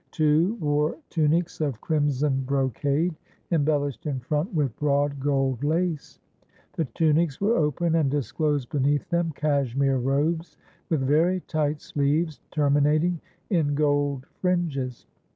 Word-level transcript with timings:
Two 0.09 0.55
wore 0.55 0.97
tunics 1.11 1.61
of 1.61 1.79
crimson 1.79 2.41
brocade, 2.43 3.13
embellished 3.51 4.07
in 4.07 4.19
front 4.19 4.51
with 4.51 4.75
broad 4.77 5.19
gold 5.19 5.63
lace. 5.63 6.17
The 6.73 6.85
tunics 6.85 7.39
were 7.39 7.55
open 7.55 7.93
and 7.93 8.09
disclosed 8.09 8.69
beneath 8.71 9.07
them 9.11 9.31
cashmere 9.35 9.99
robes, 9.99 10.57
with 10.89 11.01
very 11.01 11.41
tight 11.41 11.81
sleeves 11.81 12.39
terminating 12.49 13.21
in 13.51 13.75
gold 13.75 14.25
fringes. 14.39 15.05